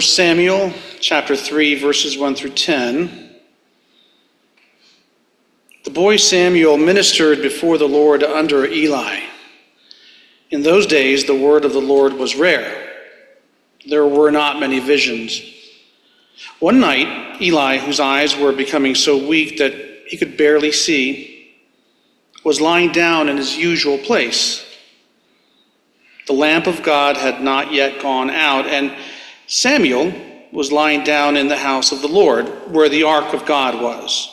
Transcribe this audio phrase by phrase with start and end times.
[0.00, 3.34] From 1 Samuel chapter 3, verses 1 through 10.
[5.84, 9.20] The boy Samuel ministered before the Lord under Eli.
[10.50, 12.94] In those days, the word of the Lord was rare.
[13.86, 15.38] There were not many visions.
[16.60, 19.74] One night, Eli, whose eyes were becoming so weak that
[20.06, 21.52] he could barely see,
[22.42, 24.64] was lying down in his usual place.
[26.26, 28.96] The lamp of God had not yet gone out, and
[29.50, 30.12] Samuel
[30.52, 34.30] was lying down in the house of the Lord, where the ark of God was.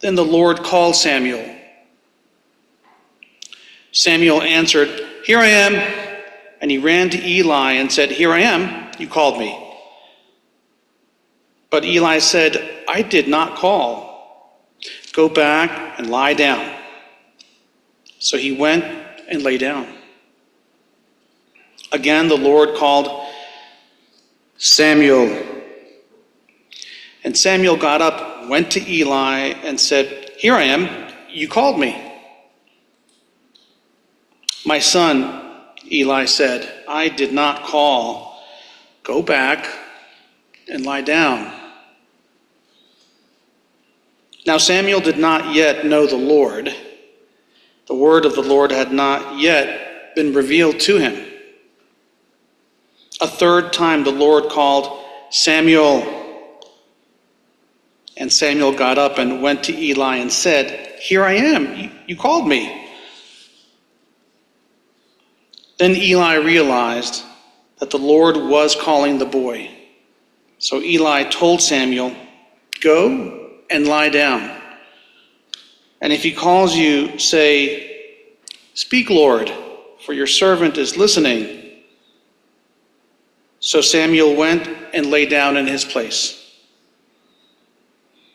[0.00, 1.56] Then the Lord called Samuel.
[3.92, 4.90] Samuel answered,
[5.24, 5.74] Here I am.
[6.60, 8.92] And he ran to Eli and said, Here I am.
[8.98, 9.58] You called me.
[11.70, 14.68] But Eli said, I did not call.
[15.14, 16.70] Go back and lie down.
[18.18, 18.84] So he went
[19.26, 19.86] and lay down.
[21.92, 23.26] Again, the Lord called
[24.56, 25.46] Samuel.
[27.24, 31.12] And Samuel got up, went to Eli, and said, Here I am.
[31.28, 32.06] You called me.
[34.64, 35.50] My son,
[35.90, 38.42] Eli said, I did not call.
[39.02, 39.66] Go back
[40.68, 41.52] and lie down.
[44.46, 46.74] Now Samuel did not yet know the Lord.
[47.86, 51.29] The word of the Lord had not yet been revealed to him.
[53.20, 56.16] A third time the Lord called Samuel.
[58.16, 61.90] And Samuel got up and went to Eli and said, Here I am.
[62.06, 62.88] You called me.
[65.78, 67.24] Then Eli realized
[67.78, 69.70] that the Lord was calling the boy.
[70.58, 72.14] So Eli told Samuel,
[72.82, 74.60] Go and lie down.
[76.02, 78.16] And if he calls you, say,
[78.74, 79.52] Speak, Lord,
[80.04, 81.59] for your servant is listening.
[83.60, 86.36] So Samuel went and lay down in his place.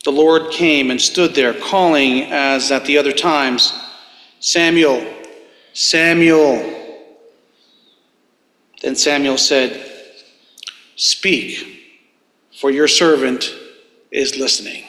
[0.03, 3.73] The Lord came and stood there, calling as at the other times,
[4.39, 5.03] Samuel,
[5.73, 6.73] Samuel.
[8.83, 9.91] Then Samuel said,
[10.95, 11.97] Speak,
[12.59, 13.51] for your servant
[14.11, 14.85] is listening.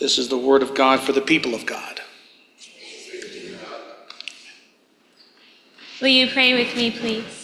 [0.00, 2.00] This is the word of God for the people of God.
[6.00, 7.35] Will you pray with me, please?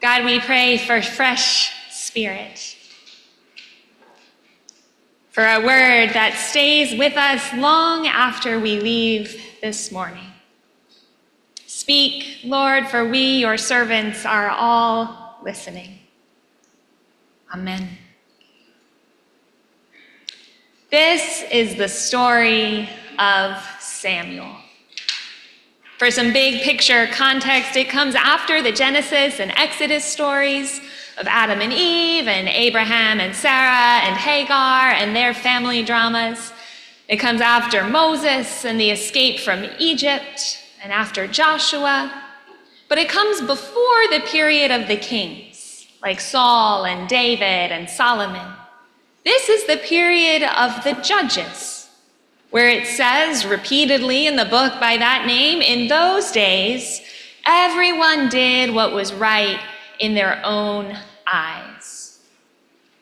[0.00, 2.76] God, we pray for fresh spirit,
[5.30, 10.32] for a word that stays with us long after we leave this morning.
[11.66, 15.98] Speak, Lord, for we, your servants, are all listening.
[17.52, 17.88] Amen.
[20.92, 22.88] This is the story
[23.18, 24.57] of Samuel.
[25.98, 30.80] For some big picture context, it comes after the Genesis and Exodus stories
[31.18, 36.52] of Adam and Eve and Abraham and Sarah and Hagar and their family dramas.
[37.08, 42.22] It comes after Moses and the escape from Egypt and after Joshua.
[42.88, 48.54] But it comes before the period of the kings, like Saul and David and Solomon.
[49.24, 51.77] This is the period of the judges
[52.50, 57.02] where it says repeatedly in the book by that name, in those days,
[57.44, 59.60] everyone did what was right
[59.98, 60.96] in their own
[61.26, 62.20] eyes.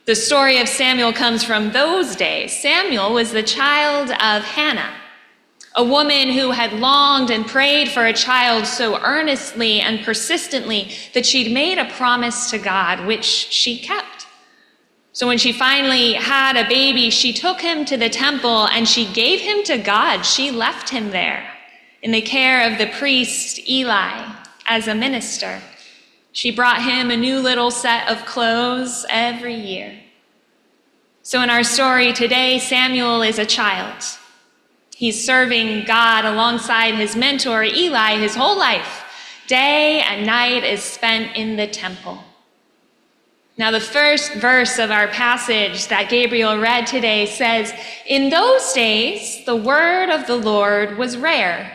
[0.07, 2.57] The story of Samuel comes from those days.
[2.57, 4.95] Samuel was the child of Hannah,
[5.75, 11.27] a woman who had longed and prayed for a child so earnestly and persistently that
[11.27, 14.16] she'd made a promise to God, which she kept.
[15.17, 19.11] So when she finally had a baby, she took him to the temple and she
[19.15, 20.27] gave him to God.
[20.27, 21.51] She left him there
[22.03, 24.31] in the care of the priest Eli
[24.67, 25.63] as a minister.
[26.33, 29.99] She brought him a new little set of clothes every year.
[31.23, 34.05] So in our story today, Samuel is a child.
[34.95, 39.03] He's serving God alongside his mentor Eli his whole life.
[39.47, 42.23] Day and night is spent in the temple.
[43.59, 47.73] Now, the first verse of our passage that Gabriel read today says,
[48.07, 51.73] In those days, the word of the Lord was rare.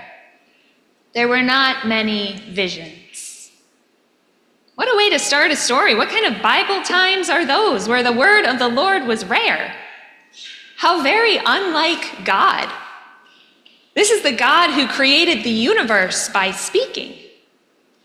[1.14, 3.52] There were not many visions.
[4.76, 5.96] What a way to start a story.
[5.96, 9.76] What kind of Bible times are those where the word of the Lord was rare?
[10.78, 12.72] How very unlike God.
[13.96, 17.21] This is the God who created the universe by speaking.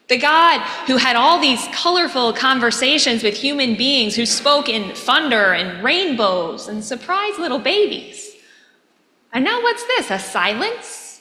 [0.09, 5.53] The God who had all these colorful conversations with human beings who spoke in thunder
[5.53, 8.37] and rainbows and surprised little babies.
[9.33, 10.11] And now what's this?
[10.11, 11.21] A silence?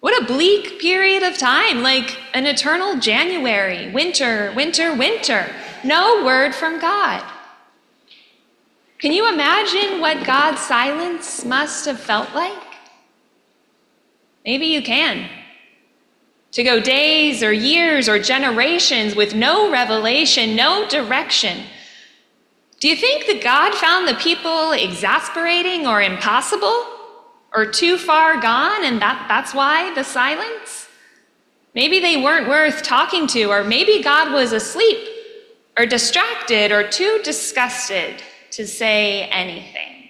[0.00, 5.50] What a bleak period of time, like an eternal January, winter, winter, winter.
[5.82, 7.24] No word from God.
[8.98, 12.62] Can you imagine what God's silence must have felt like?
[14.44, 15.28] Maybe you can.
[16.58, 21.62] To go days or years or generations with no revelation, no direction.
[22.80, 26.84] Do you think that God found the people exasperating or impossible?
[27.54, 30.88] Or too far gone, and that, that's why the silence?
[31.76, 34.98] Maybe they weren't worth talking to, or maybe God was asleep,
[35.76, 38.20] or distracted, or too disgusted
[38.50, 40.08] to say anything.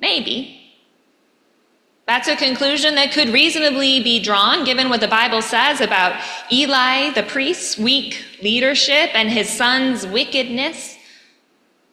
[0.00, 0.61] Maybe.
[2.12, 6.22] That's a conclusion that could reasonably be drawn given what the Bible says about
[6.52, 10.98] Eli the priest's weak leadership and his son's wickedness.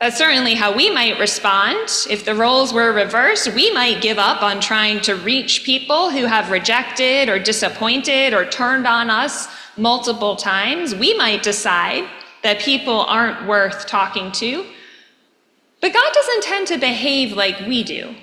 [0.01, 1.89] That's certainly how we might respond.
[2.09, 6.25] If the roles were reversed, we might give up on trying to reach people who
[6.25, 10.93] have rejected or disappointed or turned on us multiple times.
[10.93, 12.03] We might decide
[12.43, 14.65] that people aren't worth talking to.
[15.79, 18.15] But God doesn't tend to behave like we do.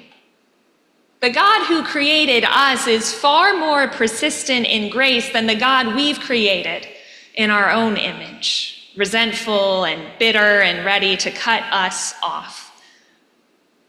[1.20, 6.20] The God who created us is far more persistent in grace than the God we've
[6.20, 6.86] created
[7.34, 12.66] in our own image, resentful and bitter and ready to cut us off.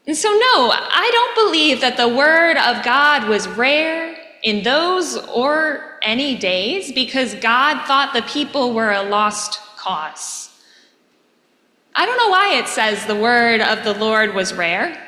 [0.05, 5.17] And so, no, I don't believe that the word of God was rare in those
[5.27, 10.49] or any days because God thought the people were a lost cause.
[11.93, 15.06] I don't know why it says the word of the Lord was rare.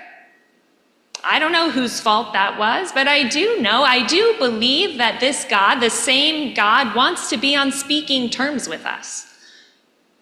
[1.23, 5.19] I don't know whose fault that was, but I do know, I do believe that
[5.19, 9.25] this God, the same God, wants to be on speaking terms with us.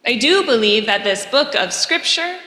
[0.05, 2.39] I do believe that this book of Scripture,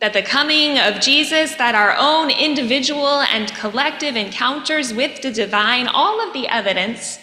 [0.00, 5.86] that the coming of Jesus, that our own individual and collective encounters with the divine,
[5.86, 7.18] all of the evidence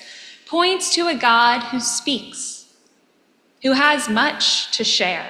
[0.45, 2.73] points to a God who speaks,
[3.63, 5.29] who has much to share.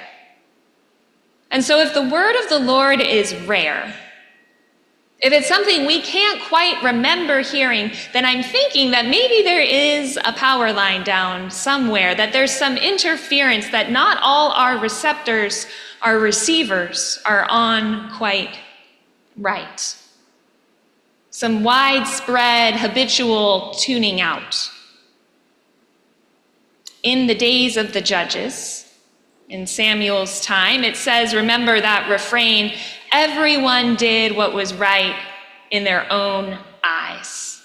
[1.49, 3.95] And so, if the word of the Lord is rare,
[5.21, 10.17] if it's something we can't quite remember hearing, then I'm thinking that maybe there is
[10.23, 15.67] a power line down somewhere, that there's some interference, that not all our receptors,
[16.01, 18.59] our receivers, are on quite
[19.35, 19.97] right.
[21.31, 24.71] Some widespread habitual tuning out.
[27.03, 28.88] In the days of the judges,
[29.49, 32.75] in Samuel's time, it says, remember that refrain
[33.11, 35.15] everyone did what was right
[35.71, 37.61] in their own eyes.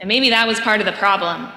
[0.00, 1.48] And maybe that was part of the problem.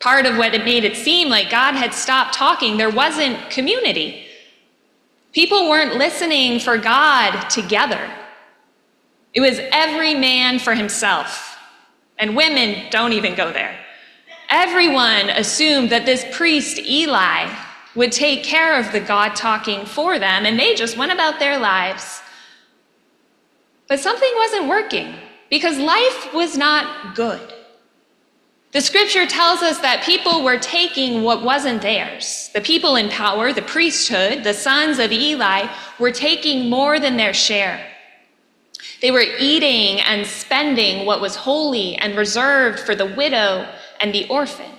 [0.00, 2.76] Part of what it made it seem like God had stopped talking.
[2.76, 4.24] There wasn't community.
[5.32, 8.10] People weren't listening for God together.
[9.34, 11.58] It was every man for himself.
[12.18, 13.78] And women don't even go there.
[14.48, 17.54] Everyone assumed that this priest, Eli,
[17.94, 21.58] would take care of the God talking for them, and they just went about their
[21.58, 22.22] lives.
[23.88, 25.14] But something wasn't working
[25.50, 27.54] because life was not good.
[28.72, 32.50] The scripture tells us that people were taking what wasn't theirs.
[32.52, 37.32] The people in power, the priesthood, the sons of Eli, were taking more than their
[37.32, 37.84] share.
[39.00, 43.66] They were eating and spending what was holy and reserved for the widow
[44.00, 44.70] and the orphan.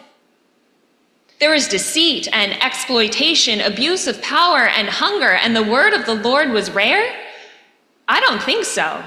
[1.39, 6.15] There is deceit and exploitation, abuse of power and hunger, and the word of the
[6.15, 7.15] Lord was rare?
[8.09, 9.01] I don't think so.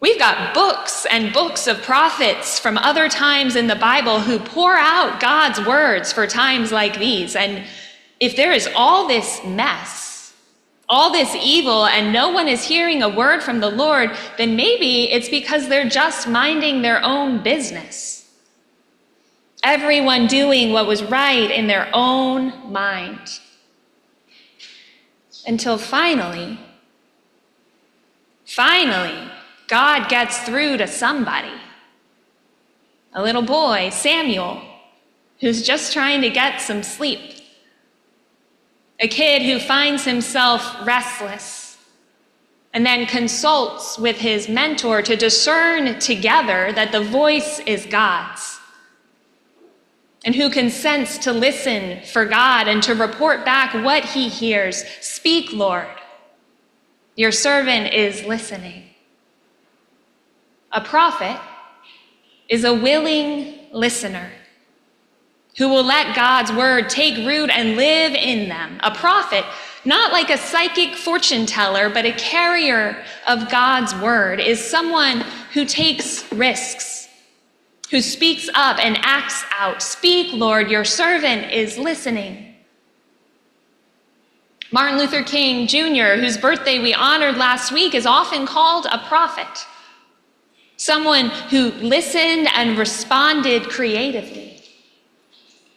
[0.00, 4.74] We've got books and books of prophets from other times in the Bible who pour
[4.74, 7.36] out God's words for times like these.
[7.36, 7.64] And
[8.18, 10.34] if there is all this mess,
[10.88, 15.12] all this evil, and no one is hearing a word from the Lord, then maybe
[15.12, 18.19] it's because they're just minding their own business
[19.62, 23.40] everyone doing what was right in their own mind.
[25.46, 26.58] Until finally,
[28.44, 29.30] finally,
[29.68, 31.52] God gets through to somebody.
[33.12, 34.62] A little boy, Samuel,
[35.40, 37.36] who's just trying to get some sleep.
[39.00, 41.78] A kid who finds himself restless
[42.72, 48.59] and then consults with his mentor to discern together that the voice is God's
[50.24, 54.84] and who consents to listen for God and to report back what he hears.
[55.00, 55.88] Speak, Lord.
[57.16, 58.84] Your servant is listening.
[60.72, 61.40] A prophet
[62.48, 64.30] is a willing listener
[65.56, 68.78] who will let God's word take root and live in them.
[68.82, 69.44] A prophet,
[69.84, 75.22] not like a psychic fortune teller, but a carrier of God's word, is someone
[75.52, 76.99] who takes risks
[77.90, 79.82] who speaks up and acts out.
[79.82, 82.54] Speak, Lord, your servant is listening.
[84.72, 89.66] Martin Luther King Jr., whose birthday we honored last week, is often called a prophet,
[90.76, 94.62] someone who listened and responded creatively.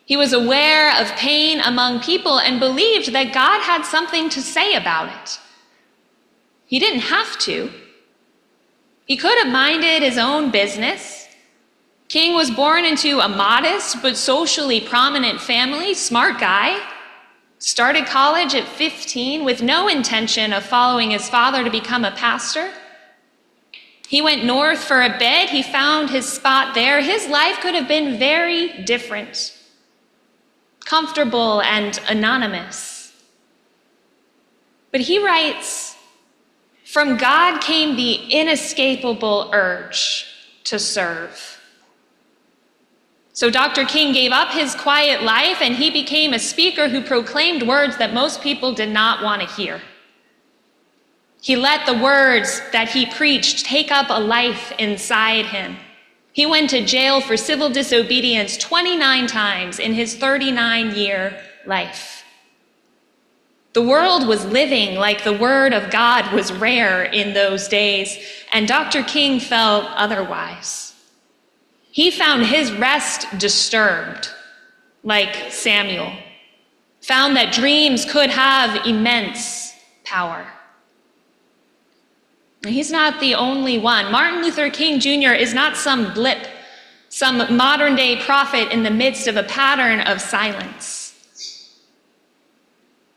[0.06, 4.76] He was aware of pain among people and believed that God had something to say
[4.76, 5.40] about it.
[6.68, 7.72] He didn't have to.
[9.06, 11.23] He could have minded his own business.
[12.14, 16.80] King was born into a modest but socially prominent family, smart guy.
[17.58, 22.72] Started college at 15 with no intention of following his father to become a pastor.
[24.08, 25.50] He went north for a bit.
[25.50, 27.02] He found his spot there.
[27.02, 29.52] His life could have been very different,
[30.86, 33.12] comfortable and anonymous.
[34.92, 35.96] But he writes
[36.86, 40.28] From God came the inescapable urge
[40.66, 41.53] to serve.
[43.34, 43.84] So Dr.
[43.84, 48.14] King gave up his quiet life and he became a speaker who proclaimed words that
[48.14, 49.82] most people did not want to hear.
[51.42, 55.78] He let the words that he preached take up a life inside him.
[56.32, 62.24] He went to jail for civil disobedience 29 times in his 39 year life.
[63.74, 68.16] The world was living like the word of God was rare in those days,
[68.52, 69.02] and Dr.
[69.02, 70.83] King felt otherwise.
[71.94, 74.32] He found his rest disturbed,
[75.04, 76.12] like Samuel,
[77.02, 80.44] found that dreams could have immense power.
[82.66, 84.12] He's not the only one.
[84.12, 85.34] Martin Luther King Jr.
[85.34, 86.48] is not some blip,
[87.10, 91.14] some modern day prophet in the midst of a pattern of silence.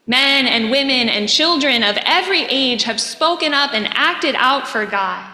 [0.07, 4.85] Men and women and children of every age have spoken up and acted out for
[4.85, 5.33] God.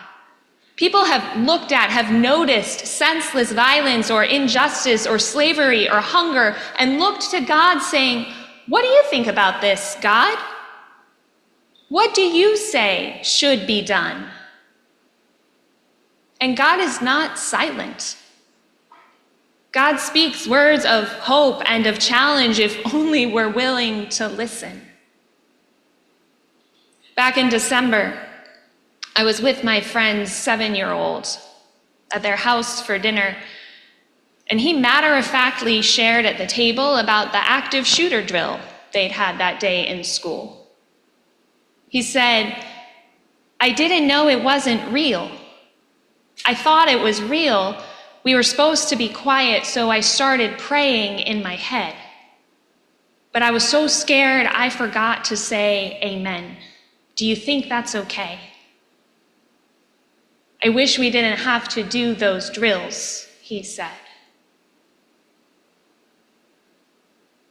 [0.83, 6.99] People have looked at, have noticed senseless violence or injustice or slavery or hunger and
[6.99, 8.27] looked to God saying,
[8.67, 10.37] What do you think about this, God?
[11.89, 14.29] What do you say should be done?
[16.41, 18.17] And God is not silent.
[19.71, 24.83] God speaks words of hope and of challenge if only we're willing to listen.
[27.15, 28.19] Back in December,
[29.15, 31.29] I was with my friend's seven year old
[32.13, 33.37] at their house for dinner,
[34.49, 38.59] and he matter of factly shared at the table about the active shooter drill
[38.93, 40.67] they'd had that day in school.
[41.89, 42.57] He said,
[43.61, 45.31] I didn't know it wasn't real.
[46.45, 47.83] I thought it was real.
[48.25, 51.95] We were supposed to be quiet, so I started praying in my head.
[53.33, 56.57] But I was so scared I forgot to say amen.
[57.17, 58.39] Do you think that's okay?
[60.65, 63.91] I wish we didn't have to do those drills, he said.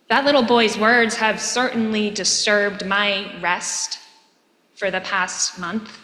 [0.07, 3.99] That little boy's words have certainly disturbed my rest
[4.75, 5.97] for the past month.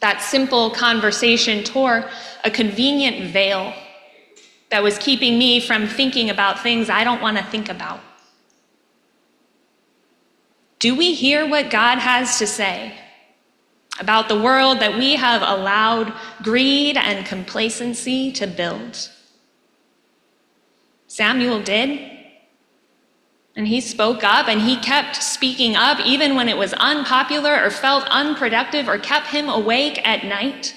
[0.00, 2.08] That simple conversation tore
[2.44, 3.72] a convenient veil
[4.70, 8.00] that was keeping me from thinking about things I don't want to think about.
[10.78, 12.98] Do we hear what God has to say?
[14.00, 19.10] About the world that we have allowed greed and complacency to build.
[21.06, 22.10] Samuel did.
[23.56, 27.70] And he spoke up and he kept speaking up even when it was unpopular or
[27.70, 30.74] felt unproductive or kept him awake at night.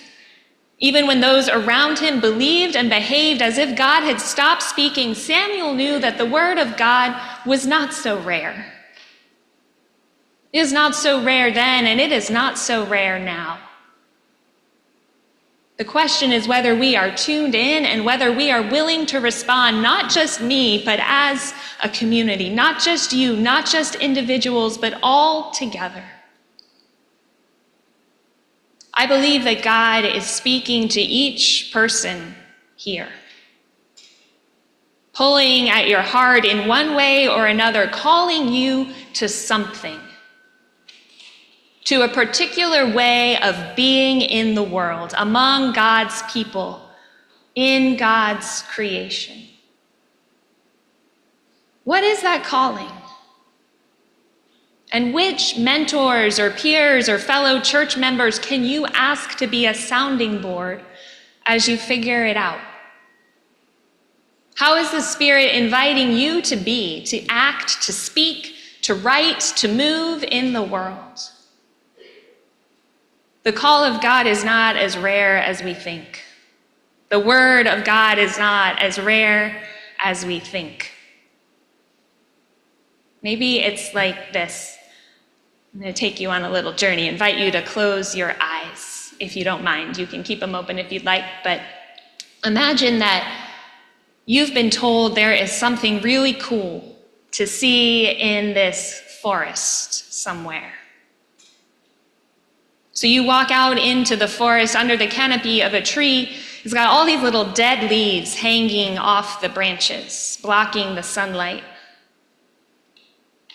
[0.80, 5.74] Even when those around him believed and behaved as if God had stopped speaking, Samuel
[5.74, 8.77] knew that the word of God was not so rare.
[10.54, 13.60] It is not so rare then, and it is not so rare now.
[15.78, 19.84] The question is whether we are tuned in and whether we are willing to respond,
[19.84, 25.52] not just me, but as a community, not just you, not just individuals, but all
[25.52, 26.04] together.
[28.92, 32.34] I believe that God is speaking to each person
[32.76, 33.10] here,
[35.14, 40.00] pulling at your heart in one way or another, calling you to something
[41.88, 46.82] to a particular way of being in the world, among God's people,
[47.56, 49.44] in God's creation.
[51.86, 52.92] What is that calling?
[54.92, 59.74] And which mentors or peers or fellow church members can you ask to be a
[59.74, 60.82] sounding board
[61.46, 62.60] as you figure it out?
[64.56, 69.70] How is the Spirit inviting you to be, to act, to speak, to write, to
[69.70, 71.32] move in the world?
[73.48, 76.22] The call of God is not as rare as we think.
[77.08, 79.64] The Word of God is not as rare
[80.00, 80.92] as we think.
[83.24, 84.78] Maybe it's like this.
[85.74, 89.14] I'm going to take you on a little journey, invite you to close your eyes
[89.22, 89.98] if you don't mind.
[89.98, 91.62] You can keep them open if you'd like, but
[92.44, 93.50] imagine that
[94.26, 96.98] you've been told there is something really cool
[97.32, 100.74] to see in this forest somewhere.
[102.98, 106.36] So you walk out into the forest under the canopy of a tree.
[106.64, 111.64] It's got all these little dead leaves hanging off the branches, blocking the sunlight.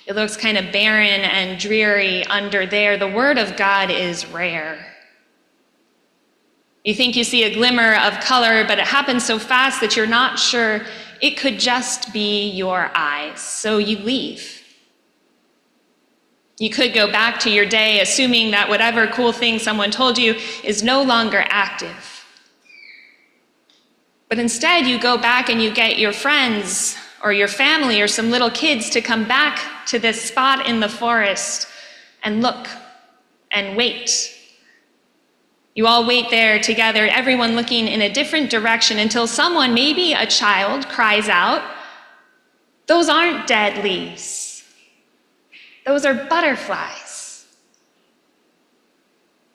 [0.07, 2.97] It looks kind of barren and dreary under there.
[2.97, 4.87] The Word of God is rare.
[6.85, 10.07] You think you see a glimmer of color, but it happens so fast that you're
[10.07, 10.83] not sure
[11.21, 13.41] it could just be your eyes.
[13.41, 14.62] So you leave.
[16.59, 20.37] You could go back to your day assuming that whatever cool thing someone told you
[20.63, 22.25] is no longer active.
[24.29, 28.31] But instead, you go back and you get your friends or your family or some
[28.31, 31.69] little kids to come back to this spot in the forest
[32.23, 32.67] and look
[33.51, 34.35] and wait.
[35.75, 40.27] You all wait there together, everyone looking in a different direction until someone, maybe a
[40.27, 41.63] child, cries out,
[42.87, 44.52] Those aren't dead leaves.
[45.85, 47.47] Those are butterflies.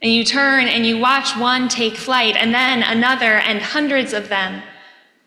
[0.01, 4.29] And you turn and you watch one take flight, and then another, and hundreds of
[4.29, 4.61] them.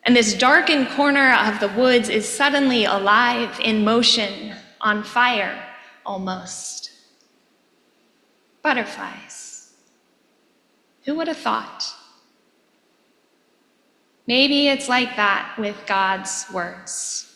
[0.04, 5.66] And this darkened corner of the woods is suddenly alive, in motion, on fire
[6.06, 6.90] almost.
[8.62, 9.72] Butterflies.
[11.04, 11.84] Who would have thought?
[14.26, 17.29] Maybe it's like that with God's words.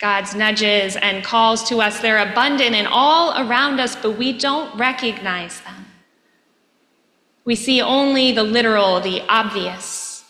[0.00, 4.76] God's nudges and calls to us, they're abundant and all around us, but we don't
[4.76, 5.86] recognize them.
[7.44, 10.24] We see only the literal, the obvious.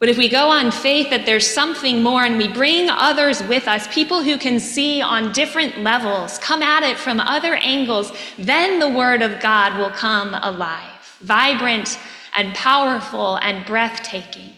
[0.00, 3.68] But if we go on faith that there's something more and we bring others with
[3.68, 8.78] us, people who can see on different levels, come at it from other angles, then
[8.78, 11.98] the Word of God will come alive, vibrant
[12.34, 14.54] and powerful and breathtaking.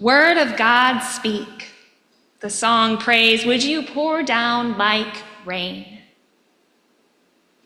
[0.00, 1.72] Word of God, speak.
[2.40, 5.98] The song prays, Would you pour down like rain?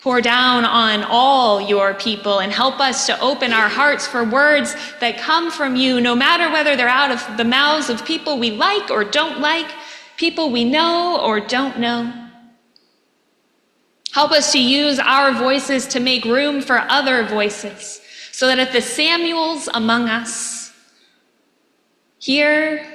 [0.01, 4.75] Pour down on all your people and help us to open our hearts for words
[5.01, 8.51] that come from you, no matter whether they're out of the mouths of people we
[8.51, 9.71] like or don't like,
[10.17, 12.13] people we know or don't know.
[14.13, 18.01] Help us to use our voices to make room for other voices
[18.33, 20.62] so that if the Samuels among us,
[22.23, 22.87] here,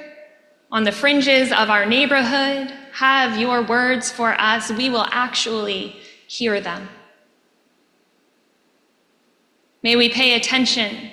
[0.72, 4.72] on the fringes of our neighborhood, have your words for us.
[4.72, 6.88] We will actually hear them.
[9.82, 11.10] May we pay attention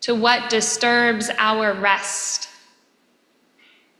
[0.00, 2.48] to what disturbs our rest,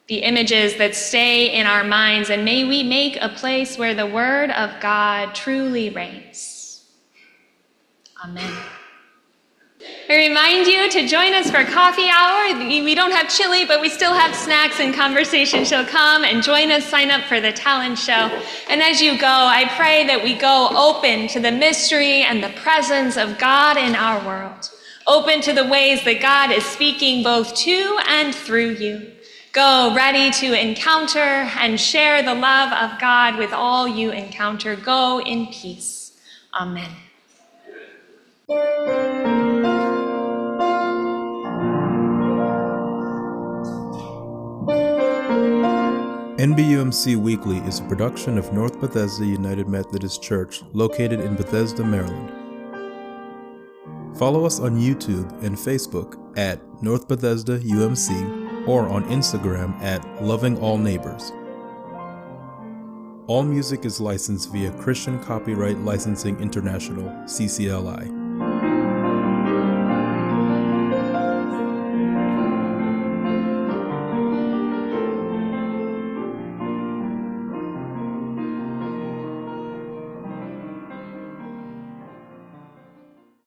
[0.06, 4.06] the images that stay in our minds, and may we make a place where the
[4.06, 6.82] Word of God truly reigns.
[8.24, 8.54] Amen.
[10.11, 12.59] I remind you to join us for coffee hour.
[12.66, 15.66] We don't have chili, but we still have snacks and conversation.
[15.66, 18.31] So come and join us, sign up for the talent show.
[18.70, 22.48] And as you go, I pray that we go open to the mystery and the
[22.61, 24.70] presence of God in our world,
[25.07, 29.12] open to the ways that God is speaking both to and through you.
[29.53, 34.74] Go ready to encounter and share the love of God with all you encounter.
[34.74, 36.12] Go in peace.
[36.55, 36.96] Amen.
[46.38, 52.33] NBUMC Weekly is a production of North Bethesda United Methodist Church located in Bethesda, Maryland.
[54.18, 60.59] Follow us on YouTube and Facebook at North Bethesda UMC or on Instagram at Loving
[60.59, 61.33] All Neighbors.
[63.26, 68.17] All music is licensed via Christian Copyright Licensing International, CCLI.